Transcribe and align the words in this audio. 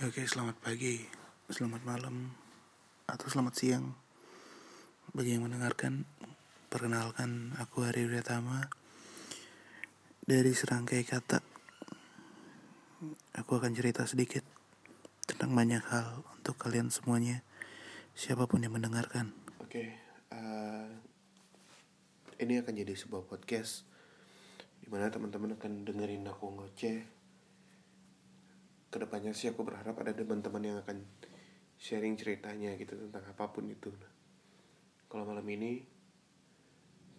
Oke, 0.00 0.24
selamat 0.24 0.56
pagi, 0.64 0.96
selamat 1.52 1.84
malam, 1.84 2.32
atau 3.04 3.28
selamat 3.28 3.52
siang. 3.52 3.92
Bagi 5.12 5.36
yang 5.36 5.44
mendengarkan, 5.44 6.08
perkenalkan 6.72 7.52
aku 7.60 7.84
Hari 7.84 8.08
Pratama 8.08 8.64
dari 10.24 10.56
serangkai 10.56 11.04
kata. 11.04 11.44
Aku 13.44 13.60
akan 13.60 13.76
cerita 13.76 14.08
sedikit 14.08 14.40
tentang 15.28 15.52
banyak 15.52 15.84
hal 15.92 16.24
untuk 16.32 16.56
kalian 16.56 16.88
semuanya, 16.88 17.44
siapa 18.16 18.48
pun 18.48 18.64
yang 18.64 18.72
mendengarkan. 18.72 19.36
Oke, 19.60 20.00
uh, 20.32 20.88
ini 22.40 22.56
akan 22.56 22.72
jadi 22.72 22.96
sebuah 22.96 23.28
podcast 23.28 23.84
di 24.80 24.88
mana 24.88 25.12
teman-teman 25.12 25.60
akan 25.60 25.84
dengerin 25.84 26.24
aku 26.24 26.56
ngoceh 26.56 27.19
ke 28.90 28.98
depannya 28.98 29.30
sih 29.30 29.54
aku 29.54 29.62
berharap 29.62 29.94
ada 30.02 30.10
teman-teman 30.10 30.62
yang 30.66 30.76
akan 30.82 31.06
sharing 31.78 32.18
ceritanya 32.18 32.74
gitu 32.74 32.98
tentang 32.98 33.22
apa 33.22 33.46
pun 33.54 33.70
itu. 33.70 33.94
Kalau 35.06 35.22
malam 35.22 35.46
ini 35.46 35.86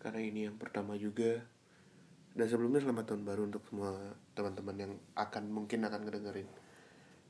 karena 0.04 0.20
ini 0.20 0.52
yang 0.52 0.60
pertama 0.60 1.00
juga 1.00 1.40
dan 2.36 2.48
sebelumnya 2.48 2.84
selamat 2.84 3.16
tahun 3.16 3.24
baru 3.24 3.42
untuk 3.48 3.64
semua 3.72 3.96
teman-teman 4.36 4.76
yang 4.76 4.94
akan 5.16 5.44
mungkin 5.48 5.88
akan 5.88 6.00
ngedengerin 6.04 6.50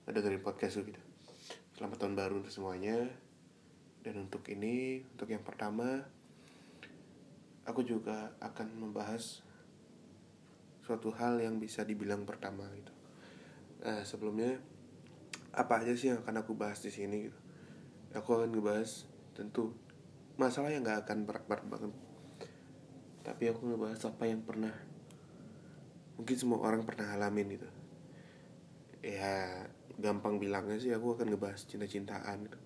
ngedengerin 0.09 0.41
podcast 0.41 0.81
gitu. 0.81 1.01
Selamat 1.77 2.01
tahun 2.01 2.17
baru 2.17 2.33
untuk 2.41 2.53
semuanya. 2.53 2.97
Dan 4.01 4.25
untuk 4.25 4.41
ini 4.49 5.05
untuk 5.13 5.29
yang 5.29 5.45
pertama 5.45 6.01
aku 7.69 7.85
juga 7.85 8.33
akan 8.41 8.89
membahas 8.89 9.45
suatu 10.81 11.13
hal 11.13 11.37
yang 11.37 11.61
bisa 11.61 11.85
dibilang 11.85 12.25
pertama 12.25 12.65
gitu 12.73 13.00
Nah, 13.81 14.05
sebelumnya 14.05 14.61
apa 15.51 15.81
aja 15.81 15.97
sih 15.97 16.13
yang 16.13 16.21
akan 16.21 16.45
aku 16.45 16.53
bahas 16.53 16.79
di 16.85 16.93
sini 16.93 17.27
gitu. 17.27 17.39
Aku 18.13 18.37
akan 18.37 18.53
ngebahas 18.53 19.09
tentu 19.33 19.73
masalah 20.37 20.69
yang 20.69 20.85
gak 20.85 21.09
akan 21.09 21.25
berat-berat 21.25 21.65
banget. 21.65 21.93
Tapi 23.25 23.43
aku 23.49 23.73
ngebahas 23.73 24.01
apa 24.05 24.23
yang 24.29 24.41
pernah 24.45 24.73
mungkin 26.21 26.37
semua 26.37 26.61
orang 26.61 26.85
pernah 26.85 27.17
alamin 27.17 27.57
gitu. 27.57 27.69
Ya, 29.01 29.65
gampang 29.97 30.37
bilangnya 30.37 30.77
sih 30.77 30.93
aku 30.93 31.17
akan 31.17 31.33
ngebahas 31.33 31.65
cinta-cintaan 31.65 32.37
gitu. 32.45 32.59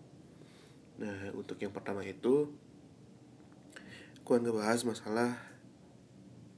Nah, 0.99 1.31
untuk 1.31 1.55
yang 1.63 1.71
pertama 1.71 2.03
itu 2.03 2.51
aku 4.19 4.29
akan 4.35 4.43
ngebahas 4.51 4.83
masalah 4.83 5.31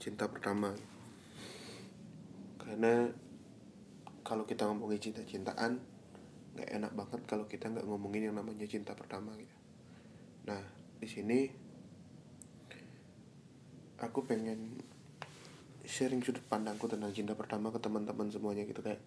cinta 0.01 0.25
pertama. 0.25 0.73
Karena 2.57 3.13
kalau 4.27 4.43
kita 4.43 4.67
ngomongin 4.67 4.99
cinta-cintaan 4.99 5.79
nggak 6.59 6.69
enak 6.75 6.91
banget 6.91 7.23
kalau 7.23 7.47
kita 7.47 7.71
nggak 7.71 7.87
ngomongin 7.87 8.27
yang 8.27 8.35
namanya 8.35 8.67
cinta 8.67 8.91
pertama 8.91 9.31
gitu 9.39 9.55
nah 10.43 10.59
di 10.99 11.07
sini 11.07 11.47
aku 14.03 14.27
pengen 14.27 14.75
sharing 15.87 16.19
sudut 16.19 16.43
pandangku 16.51 16.91
tentang 16.91 17.15
cinta 17.15 17.39
pertama 17.39 17.71
ke 17.71 17.79
teman-teman 17.79 18.27
semuanya 18.27 18.67
gitu 18.67 18.83
kayak 18.83 18.99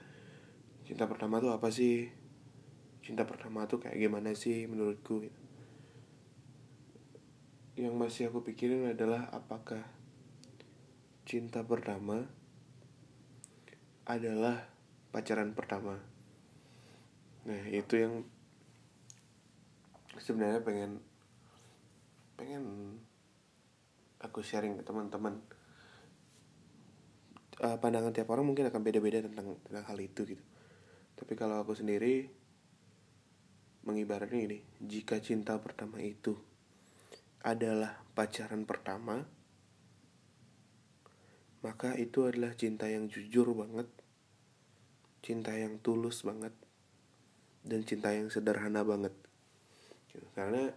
cinta 0.88 1.04
pertama 1.04 1.36
tuh 1.38 1.52
apa 1.52 1.68
sih 1.68 2.08
cinta 3.04 3.28
pertama 3.28 3.68
tuh 3.68 3.84
kayak 3.84 4.00
gimana 4.00 4.32
sih 4.32 4.64
menurutku 4.64 5.20
gitu. 5.28 5.40
yang 7.76 7.92
masih 8.00 8.32
aku 8.32 8.40
pikirin 8.40 8.88
adalah 8.88 9.28
apakah 9.36 9.84
cinta 11.28 11.62
pertama 11.62 12.26
adalah 14.08 14.79
pacaran 15.10 15.50
pertama. 15.54 15.98
Nah 17.46 17.62
itu 17.70 17.94
yang 17.98 18.22
sebenarnya 20.18 20.62
pengen 20.62 21.02
pengen 22.38 22.64
aku 24.22 24.40
sharing 24.40 24.78
ke 24.78 24.84
teman-teman. 24.86 25.38
Uh, 27.60 27.76
pandangan 27.76 28.16
tiap 28.16 28.32
orang 28.32 28.48
mungkin 28.48 28.72
akan 28.72 28.80
beda-beda 28.80 29.20
tentang 29.20 29.60
tentang 29.68 29.84
hal 29.84 29.98
itu 30.00 30.24
gitu. 30.24 30.44
Tapi 31.20 31.36
kalau 31.36 31.60
aku 31.60 31.76
sendiri 31.76 32.32
mengibaratnya 33.84 34.40
ini 34.44 34.58
jika 34.80 35.20
cinta 35.20 35.56
pertama 35.60 36.00
itu 36.00 36.36
adalah 37.40 38.00
pacaran 38.12 38.68
pertama 38.68 39.24
maka 41.60 41.96
itu 41.96 42.28
adalah 42.28 42.52
cinta 42.56 42.88
yang 42.88 43.08
jujur 43.08 43.52
banget 43.52 43.88
cinta 45.20 45.52
yang 45.52 45.76
tulus 45.84 46.24
banget 46.24 46.52
dan 47.60 47.84
cinta 47.84 48.08
yang 48.12 48.32
sederhana 48.32 48.80
banget 48.80 49.12
gitu. 50.12 50.24
karena 50.32 50.72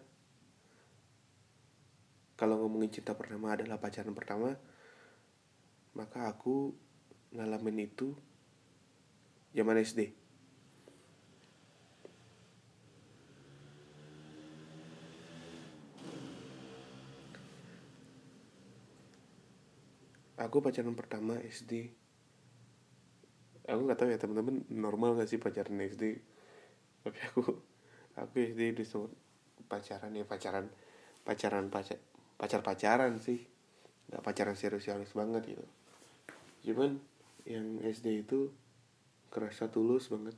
kalau 2.35 2.59
ngomongin 2.59 2.91
cinta 2.91 3.15
pertama 3.15 3.55
adalah 3.55 3.79
pacaran 3.79 4.11
pertama 4.11 4.59
maka 5.95 6.27
aku 6.27 6.75
ngalamin 7.31 7.87
itu 7.87 8.11
zaman 9.55 9.79
SD 9.79 10.11
aku 20.35 20.59
pacaran 20.59 20.93
pertama 20.93 21.39
SD 21.39 22.02
aku 23.68 23.79
nggak 23.88 24.00
tahu 24.00 24.09
ya 24.12 24.19
teman-teman 24.19 24.68
normal 24.72 25.16
gak 25.16 25.29
sih 25.31 25.40
pacaran 25.40 25.79
SD 25.79 26.19
tapi 27.03 27.19
aku 27.31 27.41
aku 28.16 28.34
SD 28.40 28.79
disebut 28.79 29.12
pacaran 29.68 30.12
ya 30.16 30.24
pacaran 30.24 30.68
pacaran 31.24 31.68
pacar 31.72 32.00
pacar 32.38 32.62
pacaran 32.63 33.19
sih. 33.19 33.40
Nggak 34.12 34.24
pacaran 34.24 34.56
serius 34.59 34.84
serius 34.88 35.16
banget 35.16 35.56
gitu. 35.56 35.66
Cuman 36.72 37.00
yang 37.44 37.79
SD 37.84 38.28
itu 38.28 38.51
kerasa 39.31 39.68
tulus 39.68 40.07
banget 40.07 40.38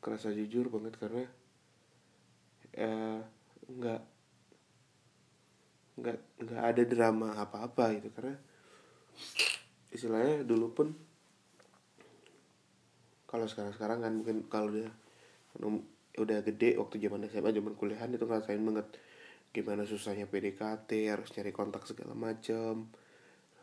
kerasa 0.00 0.30
jujur 0.30 0.70
banget 0.70 0.94
karena 0.96 1.24
eh, 2.76 3.20
nggak 3.66 4.02
nggak 5.96 6.18
nggak 6.44 6.62
ada 6.62 6.82
drama 6.84 7.28
apa 7.40 7.64
apa 7.64 7.96
gitu. 7.96 8.08
Karena 8.12 8.36
istilahnya 9.92 10.44
dulu 10.44 10.66
pun 10.72 10.88
kalau 13.36 13.44
sekarang 13.52 13.72
sekarang 13.76 13.98
kan 14.00 14.12
mungkin 14.16 14.48
kalau 14.48 14.72
dia 14.72 14.88
udah 16.16 16.40
gede 16.40 16.80
waktu 16.80 16.96
zaman 16.96 17.28
SMA 17.28 17.52
zaman 17.52 17.76
kuliahan 17.76 18.08
itu 18.08 18.24
ngerasain 18.24 18.64
banget 18.64 18.88
gimana 19.52 19.84
susahnya 19.84 20.24
PDKT 20.24 21.12
harus 21.12 21.28
nyari 21.36 21.52
kontak 21.52 21.84
segala 21.84 22.16
macam 22.16 22.88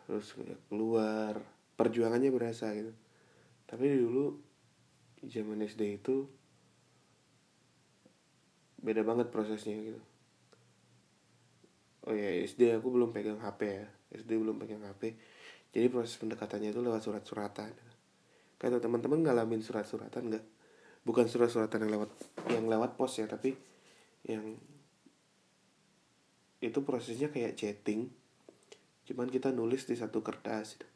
terus 0.05 0.37
keluar 0.69 1.41
perjuangannya 1.73 2.29
berasa 2.29 2.69
gitu. 2.77 2.93
Tapi 3.65 3.85
dulu 3.89 4.37
zaman 5.25 5.65
SD 5.65 5.81
itu 5.97 6.29
beda 8.77 9.01
banget 9.01 9.33
prosesnya 9.33 9.73
gitu. 9.73 10.01
Oh 12.05 12.13
ya 12.13 12.29
SD 12.45 12.77
aku 12.77 12.93
belum 12.93 13.09
pegang 13.09 13.41
HP 13.41 13.61
ya 13.65 13.89
SD 14.13 14.37
belum 14.37 14.61
pegang 14.61 14.85
HP 14.85 15.17
jadi 15.73 15.89
proses 15.89 16.13
pendekatannya 16.21 16.69
itu 16.69 16.85
lewat 16.85 17.01
surat-suratan 17.01 17.92
kata 18.63 18.79
teman-teman 18.79 19.19
ngalamin 19.27 19.59
surat-suratan 19.59 20.31
nggak? 20.31 20.45
Bukan 21.03 21.27
surat-suratan 21.27 21.83
yang 21.83 21.99
lewat 21.99 22.09
yang 22.47 22.65
lewat 22.71 22.95
pos 22.95 23.19
ya 23.19 23.27
tapi 23.27 23.51
yang 24.23 24.55
itu 26.63 26.79
prosesnya 26.87 27.27
kayak 27.27 27.59
chatting. 27.59 28.07
Cuman 29.03 29.27
kita 29.27 29.51
nulis 29.51 29.83
di 29.83 29.99
satu 29.99 30.23
kertas 30.23 30.79
gitu. 30.79 30.87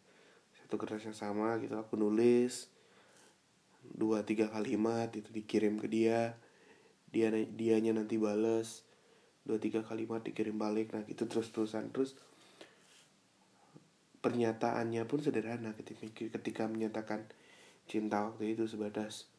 satu 0.63 0.79
kertas 0.79 1.03
yang 1.11 1.17
sama 1.17 1.59
gitu 1.59 1.75
aku 1.75 1.99
nulis. 1.99 2.71
Dua 3.83 4.23
tiga 4.23 4.47
kalimat 4.47 5.11
itu 5.11 5.27
dikirim 5.35 5.75
ke 5.75 5.91
dia. 5.91 6.39
Dia 7.11 7.27
dianya 7.35 7.91
nanti 7.91 8.15
bales. 8.15 8.87
Dua 9.43 9.59
tiga 9.59 9.83
kalimat 9.83 10.23
dikirim 10.23 10.55
balik. 10.55 10.95
Nah 10.95 11.03
itu 11.11 11.27
terus 11.27 11.51
terusan 11.51 11.91
terus 11.91 12.15
pernyataannya 14.23 15.03
pun 15.03 15.19
sederhana 15.19 15.75
ketika 15.75 16.07
ketika 16.15 16.63
menyatakan 16.67 17.27
cinta 17.87 18.27
waktu 18.27 18.53
itu 18.53 18.67
sebatas 18.67 19.31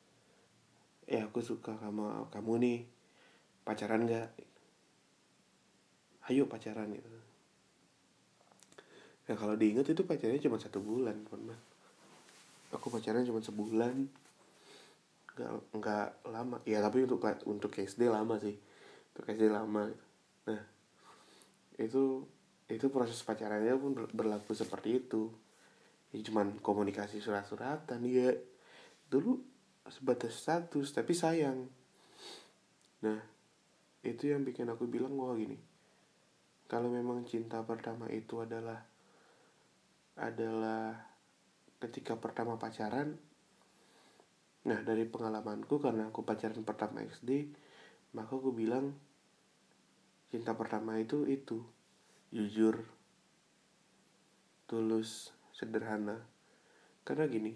ya 1.09 1.25
aku 1.25 1.41
suka 1.41 1.77
sama 1.81 2.25
kamu 2.33 2.53
nih 2.61 2.79
pacaran 3.65 4.09
gak 4.09 4.29
ayo 6.29 6.45
pacaran 6.45 6.93
gitu. 6.93 7.09
Ya 9.29 9.37
kalau 9.37 9.57
diingat 9.57 9.89
itu 9.89 10.05
pacarnya 10.05 10.41
cuma 10.41 10.57
satu 10.57 10.81
bulan 10.81 11.17
pernah 11.29 11.57
aku 12.73 12.93
pacaran 12.93 13.25
cuma 13.25 13.41
sebulan. 13.41 13.97
Nggak 15.37 15.53
nggak 15.77 16.09
lama. 16.29 16.57
Ya 16.69 16.85
tapi 16.85 17.05
untuk 17.05 17.25
untuk 17.49 17.73
SD 17.73 18.09
lama 18.09 18.37
sih. 18.41 18.57
Untuk 19.17 19.25
SD 19.29 19.49
lama 19.49 19.89
nah 20.49 20.65
itu 21.77 22.25
itu 22.69 22.87
proses 22.89 23.21
pacarannya 23.21 23.77
pun 23.77 23.93
berlaku 24.13 24.53
seperti 24.53 25.01
itu 25.05 25.29
ya 26.13 26.21
cuman 26.25 26.61
komunikasi 26.65 27.21
surat-suratan 27.21 28.01
ya. 28.09 28.33
Dulu 29.09 29.41
sebatas 29.89 30.37
status 30.37 30.93
tapi 30.93 31.13
sayang. 31.17 31.69
Nah 33.05 33.21
itu 34.05 34.31
yang 34.31 34.45
bikin 34.45 34.69
aku 34.69 34.89
bilang 34.89 35.17
wah 35.17 35.37
gini. 35.37 35.57
Kalau 36.69 36.93
memang 36.93 37.25
cinta 37.25 37.65
pertama 37.65 38.09
itu 38.13 38.41
adalah 38.45 38.85
adalah 40.19 40.99
ketika 41.79 42.19
pertama 42.19 42.59
pacaran 42.59 43.15
nah 44.67 44.83
dari 44.83 45.07
pengalamanku 45.07 45.79
karena 45.79 46.11
aku 46.11 46.27
pacaran 46.27 46.67
pertama 46.67 47.01
SD 47.07 47.55
maka 48.13 48.35
aku 48.35 48.51
bilang 48.51 48.93
cinta 50.29 50.53
pertama 50.57 51.01
itu 51.01 51.25
itu. 51.25 51.65
Jujur 52.29 52.85
tulus 54.69 55.33
sederhana. 55.59 56.23
Karena 57.03 57.27
gini 57.27 57.53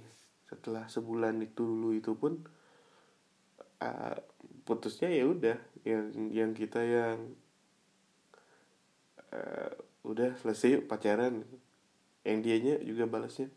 setelah 0.50 0.90
sebulan 0.90 1.38
itu 1.40 1.62
dulu 1.62 1.94
itu 1.94 2.12
pun 2.18 2.42
uh, 3.80 4.18
putusnya 4.66 5.08
ya 5.08 5.24
udah 5.24 5.56
yang 5.86 6.10
yang 6.34 6.50
kita 6.52 6.82
yang 6.82 7.30
uh, 9.30 9.70
udah 10.02 10.34
selesai 10.42 10.82
pacaran. 10.82 11.46
Yang 12.26 12.38
dianya 12.42 12.74
juga 12.82 13.06
balasnya 13.06 13.50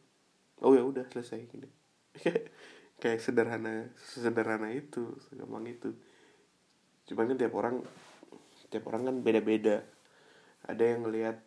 oh 0.63 0.71
ya 0.75 0.83
udah 0.85 1.03
selesai 1.11 1.39
gini 1.51 1.67
kayak 3.01 3.19
sederhana 3.19 3.91
sederhana 3.99 4.71
itu 4.71 5.19
segampang 5.27 5.67
itu. 5.67 5.91
Cuman 7.11 7.35
kan 7.35 7.37
tiap 7.37 7.53
orang 7.59 7.75
tiap 8.71 8.87
orang 8.87 9.11
kan 9.11 9.15
beda-beda. 9.19 9.83
Ada 10.63 10.95
yang 10.95 11.05
ngelihat 11.05 11.37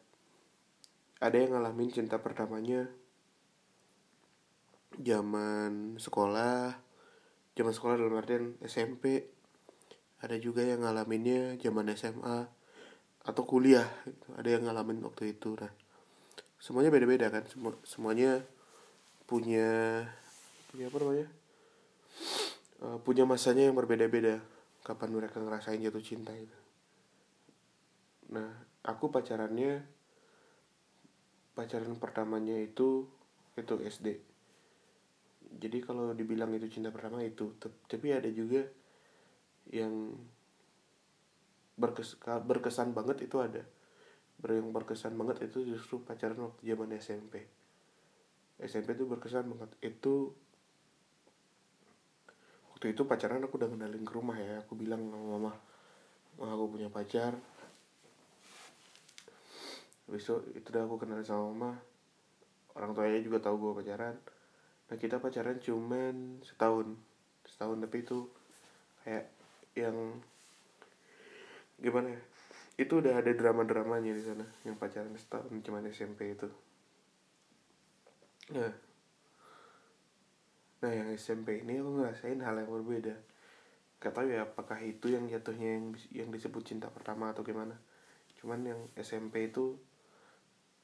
ada 1.18 1.36
yang 1.36 1.54
ngalamin 1.54 1.90
cinta 1.90 2.18
pertamanya. 2.22 2.86
Zaman 4.98 5.98
sekolah. 5.98 6.78
Zaman 7.54 7.72
sekolah 7.74 7.94
dalam 7.98 8.18
artian 8.18 8.54
SMP 8.62 9.26
ada 10.18 10.34
juga 10.38 10.66
yang 10.66 10.82
ngalaminnya 10.82 11.58
zaman 11.62 11.94
SMA 11.94 12.46
atau 13.22 13.42
kuliah 13.44 13.86
gitu. 14.06 14.34
ada 14.34 14.48
yang 14.48 14.66
ngalamin 14.66 15.02
waktu 15.02 15.34
itu. 15.34 15.54
Nah 15.58 15.70
semuanya 16.58 16.90
beda-beda 16.90 17.30
kan? 17.30 17.46
Semua 17.50 17.74
semuanya 17.86 18.42
punya 19.26 20.02
punya 20.70 20.86
apa 20.90 20.96
namanya? 21.02 21.28
Uh, 22.78 22.98
punya 23.02 23.26
masanya 23.26 23.70
yang 23.70 23.76
berbeda-beda. 23.78 24.42
Kapan 24.86 25.10
mereka 25.10 25.42
ngerasain 25.42 25.82
jatuh 25.82 26.02
cinta 26.02 26.30
itu 26.34 26.58
nah 28.28 28.48
aku 28.84 29.08
pacarannya 29.08 29.80
pacaran 31.58 31.98
pertamanya 31.98 32.54
itu 32.54 33.10
itu 33.58 33.74
SD 33.82 34.06
jadi 35.58 35.82
kalau 35.82 36.14
dibilang 36.14 36.54
itu 36.54 36.70
cinta 36.70 36.94
pertama 36.94 37.18
itu 37.26 37.50
tapi 37.90 38.14
ada 38.14 38.30
juga 38.30 38.62
yang 39.74 40.14
berkes, 41.78 42.18
berkesan 42.18 42.92
banget 42.92 43.22
itu 43.24 43.38
ada. 43.38 43.62
Yang 44.42 44.70
berkesan 44.74 45.14
banget 45.14 45.50
itu 45.50 45.62
justru 45.66 46.02
pacaran 46.02 46.38
waktu 46.38 46.62
zaman 46.62 46.90
SMP 46.98 47.46
SMP 48.58 48.98
itu 48.98 49.06
berkesan 49.06 49.46
banget. 49.46 49.70
Itu 49.82 50.34
waktu 52.74 52.94
itu 52.94 53.02
pacaran 53.06 53.42
aku 53.46 53.54
udah 53.58 53.70
ngendalin 53.70 54.02
ke 54.02 54.12
rumah 54.14 54.38
ya. 54.38 54.62
Aku 54.66 54.74
bilang 54.74 55.06
sama 55.10 55.38
mama 55.38 55.52
mama 56.38 56.52
aku 56.54 56.78
punya 56.78 56.90
pacar 56.90 57.34
besok 60.08 60.40
itu 60.56 60.66
udah 60.72 60.88
aku 60.88 61.04
kenal 61.04 61.20
sama 61.20 61.52
mama. 61.52 61.72
Orang 62.72 62.96
tuanya 62.96 63.20
juga 63.20 63.44
tahu 63.44 63.56
gue 63.60 63.72
pacaran. 63.84 64.16
Nah 64.88 64.96
kita 64.96 65.20
pacaran 65.20 65.60
cuman 65.60 66.40
setahun. 66.40 66.96
Setahun 67.44 67.78
tapi 67.84 67.96
itu 68.00 68.24
kayak 69.04 69.28
yang 69.76 69.96
gimana 71.78 72.08
ya? 72.16 72.22
Itu 72.78 73.04
udah 73.04 73.20
ada 73.20 73.30
drama 73.36 73.68
dramanya 73.68 74.14
di 74.16 74.22
sana 74.24 74.46
yang 74.64 74.80
pacaran 74.80 75.12
setahun 75.14 75.52
cuman 75.60 75.84
SMP 75.92 76.32
itu. 76.32 76.48
Nah. 78.56 78.72
Nah 80.78 80.92
yang 80.94 81.10
SMP 81.12 81.66
ini 81.66 81.82
aku 81.82 81.90
ngerasain 82.00 82.40
hal 82.40 82.56
yang 82.56 82.70
berbeda. 82.70 83.14
Gak 83.98 84.14
ya 84.30 84.46
apakah 84.46 84.78
itu 84.78 85.10
yang 85.10 85.26
jatuhnya 85.26 85.74
yang 85.74 85.86
yang 86.14 86.28
disebut 86.30 86.62
cinta 86.62 86.86
pertama 86.86 87.34
atau 87.34 87.42
gimana. 87.42 87.74
Cuman 88.38 88.62
yang 88.62 88.80
SMP 88.94 89.50
itu 89.50 89.74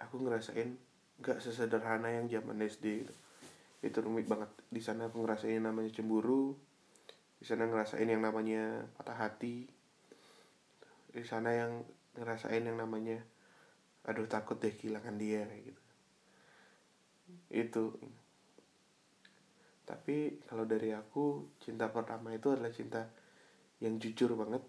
aku 0.00 0.22
ngerasain 0.22 0.74
gak 1.22 1.38
sesederhana 1.38 2.10
yang 2.10 2.26
zaman 2.26 2.58
SD 2.62 3.06
gitu. 3.06 3.14
Itu 3.84 3.98
rumit 4.02 4.26
banget. 4.26 4.50
Di 4.70 4.80
sana 4.80 5.12
aku 5.12 5.22
ngerasain 5.22 5.62
namanya 5.62 5.90
cemburu 5.92 6.56
di 7.44 7.52
sana 7.52 7.68
ngerasain 7.68 8.08
yang 8.08 8.24
namanya 8.24 8.88
patah 8.96 9.28
hati 9.28 9.68
di 11.12 11.24
sana 11.28 11.52
yang 11.52 11.84
ngerasain 12.16 12.64
yang 12.64 12.80
namanya 12.80 13.20
aduh 14.08 14.24
takut 14.24 14.56
deh 14.56 14.72
kehilangan 14.72 15.20
dia 15.20 15.44
kayak 15.44 15.62
gitu. 15.68 15.82
Itu. 17.52 17.84
Tapi 19.84 20.40
kalau 20.48 20.64
dari 20.64 20.96
aku 20.96 21.52
cinta 21.60 21.92
pertama 21.92 22.32
itu 22.32 22.48
adalah 22.48 22.72
cinta 22.72 23.04
yang 23.84 24.00
jujur 24.00 24.32
banget 24.40 24.64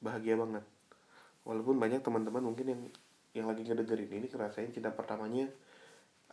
bahagia 0.00 0.40
banget. 0.40 0.64
Walaupun 1.44 1.76
banyak 1.76 2.00
teman-teman 2.00 2.42
mungkin 2.42 2.66
yang 2.72 2.82
yang 3.32 3.48
lagi 3.48 3.64
ngedengerin 3.64 4.12
ini 4.12 4.26
ngerasain 4.28 4.72
cinta 4.72 4.92
pertamanya 4.92 5.48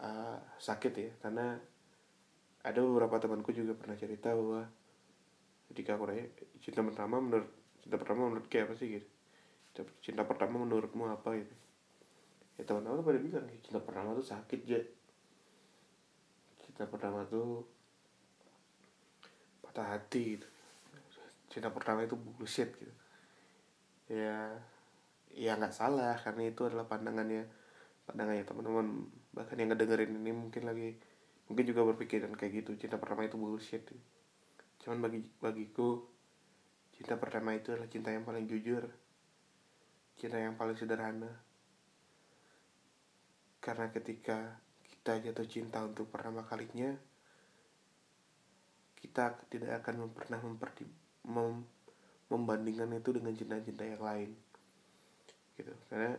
uh, 0.04 0.36
sakit 0.60 0.94
ya. 0.96 1.10
Karena 1.24 1.56
ada 2.64 2.80
beberapa 2.84 3.16
temanku 3.20 3.56
juga 3.56 3.72
pernah 3.76 3.96
cerita 3.96 4.36
bahwa 4.36 4.68
ketika 5.72 5.96
aku 5.96 6.12
nanya 6.12 6.28
cinta 6.60 6.84
pertama 6.84 7.24
menurut 7.24 7.50
cinta 7.80 7.96
pertama 7.96 8.28
menurut 8.28 8.48
kayak 8.52 8.72
apa 8.72 8.76
sih? 8.76 9.00
Gitu. 9.00 9.08
Cinta, 10.04 10.28
pertama 10.28 10.60
menurutmu 10.60 11.08
apa? 11.08 11.40
Gitu. 11.40 11.56
Ya 12.60 12.68
teman-teman 12.68 13.00
pada 13.00 13.20
bilang 13.24 13.48
cinta 13.64 13.80
pertama 13.80 14.12
tuh 14.12 14.28
sakit 14.28 14.62
ya 14.68 14.82
cinta 16.80 16.84
pertama 16.96 17.24
tuh 17.28 17.64
patah 19.64 19.96
hati 19.96 20.36
gitu. 20.36 20.48
Cinta 21.48 21.72
pertama 21.72 22.04
itu 22.04 22.20
bullshit 22.20 22.72
gitu. 22.76 22.96
Ya 24.12 24.60
ya 25.34 25.56
nggak 25.58 25.76
salah 25.76 26.18
karena 26.22 26.50
itu 26.50 26.66
adalah 26.66 26.86
pandangannya 26.90 27.46
pandangannya 28.10 28.46
teman-teman. 28.46 28.88
Bahkan 29.34 29.56
yang 29.58 29.70
ngedengerin 29.74 30.12
ini 30.18 30.32
mungkin 30.34 30.64
lagi 30.66 30.98
mungkin 31.50 31.66
juga 31.66 31.82
berpikiran 31.94 32.34
kayak 32.38 32.66
gitu 32.66 32.72
cinta 32.78 32.98
pertama 32.98 33.26
itu 33.26 33.38
bullshit. 33.38 33.86
Cuman 34.82 35.02
bagi 35.02 35.22
bagiku 35.42 36.06
cinta 36.96 37.16
pertama 37.16 37.56
itu 37.56 37.72
adalah 37.72 37.88
cinta 37.88 38.12
yang 38.12 38.28
paling 38.28 38.46
jujur 38.50 38.86
cinta 40.20 40.36
yang 40.36 40.60
paling 40.60 40.76
sederhana. 40.76 41.32
Karena 43.64 43.88
ketika 43.88 44.60
kita 44.84 45.16
jatuh 45.24 45.48
cinta 45.48 45.80
untuk 45.80 46.12
pertama 46.12 46.44
kalinya 46.44 46.92
kita 49.00 49.40
tidak 49.48 49.80
akan 49.80 50.12
pernah 50.12 50.44
memperdi 50.44 50.84
mem, 51.32 51.64
membandingkan 52.28 53.00
itu 53.00 53.16
dengan 53.16 53.32
cinta-cinta 53.32 53.88
yang 53.88 54.04
lain 54.04 54.36
gitu. 55.60 55.74
Karena 55.92 56.16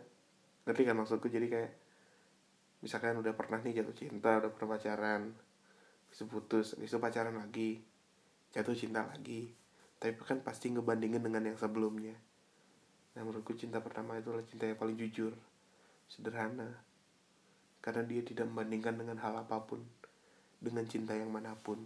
ngerti 0.69 0.83
kan 0.85 0.97
maksudku? 1.01 1.27
Jadi 1.33 1.47
kayak 1.49 1.73
misalkan 2.85 3.17
udah 3.21 3.33
pernah 3.37 3.61
nih 3.61 3.81
jatuh 3.81 3.97
cinta 3.97 4.41
udah 4.41 4.51
pernah 4.57 4.77
pacaran 4.77 5.29
bisa 6.09 6.25
putus 6.25 6.81
bisa 6.81 6.97
pacaran 6.97 7.37
lagi 7.37 7.77
jatuh 8.57 8.73
cinta 8.73 9.05
lagi 9.05 9.53
tapi 10.01 10.17
kan 10.25 10.41
pasti 10.41 10.73
ngebandingin 10.73 11.21
dengan 11.21 11.45
yang 11.45 11.61
sebelumnya. 11.61 12.17
Nah 13.13 13.21
menurutku 13.21 13.53
cinta 13.53 13.85
pertama 13.85 14.17
itu 14.17 14.33
adalah 14.33 14.49
cinta 14.49 14.65
yang 14.65 14.81
paling 14.81 14.97
jujur 14.97 15.37
sederhana. 16.09 16.81
Karena 17.85 18.09
dia 18.09 18.25
tidak 18.25 18.49
membandingkan 18.49 18.97
dengan 18.97 19.21
hal 19.21 19.37
apa 19.37 19.61
pun 19.61 19.85
dengan 20.57 20.89
cinta 20.89 21.13
yang 21.13 21.29
mana 21.29 21.53
pun 21.53 21.85